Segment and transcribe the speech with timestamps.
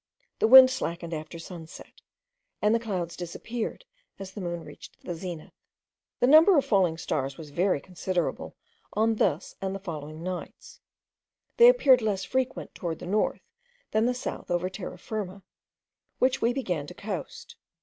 [0.39, 2.01] The wind slackened after sunset,
[2.59, 3.85] and the clouds disappeared
[4.17, 5.53] as the moon reached the zenith.
[6.19, 8.55] The number of falling stars was very considerable
[8.93, 10.79] on this and the following nights;
[11.57, 13.41] they appeared less frequent towards the north
[13.91, 15.43] than the south over Terra Firma,
[16.17, 17.55] which we began to coast.